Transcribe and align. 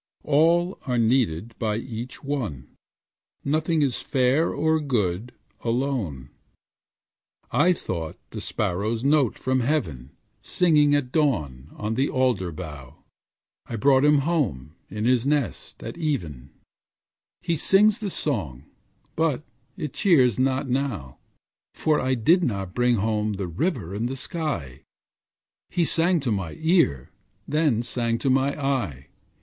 All 0.23 0.79
are 0.87 0.97
needed 0.97 1.53
by 1.59 1.75
each 1.77 2.23
one; 2.23 2.67
Nothing 3.45 3.83
is 3.83 3.99
fair 3.99 4.51
or 4.51 4.79
good 4.79 5.31
alone. 5.63 6.31
I 7.51 7.71
thought 7.73 8.17
the 8.31 8.41
sparrow's 8.41 9.03
note 9.03 9.37
from 9.37 9.59
heaven, 9.59 10.09
Singing 10.41 10.95
at 10.95 11.11
dawn 11.11 11.67
on 11.73 11.93
the 11.93 12.09
alder 12.09 12.51
bough; 12.51 13.03
I 13.67 13.75
brought 13.75 14.03
him 14.03 14.17
home, 14.25 14.73
in 14.89 15.05
his 15.05 15.27
nest, 15.27 15.83
at 15.83 15.99
even; 15.99 16.49
He 17.43 17.55
sings 17.55 17.99
the 17.99 18.09
song, 18.09 18.63
but 19.15 19.43
it 19.77 19.93
cheers 19.93 20.39
not 20.39 20.67
now, 20.67 21.19
For 21.75 21.99
I 21.99 22.15
did 22.15 22.43
not 22.43 22.73
bring 22.73 22.95
home 22.95 23.33
the 23.33 23.45
river 23.47 23.93
and 23.93 24.09
sky; 24.17 24.81
He 25.69 25.85
sang 25.85 26.19
to 26.21 26.31
my 26.31 26.53
ear, 26.59 27.11
they 27.47 27.83
sang 27.83 28.17
to 28.17 28.31
my 28.31 28.59
eye. 28.59 29.09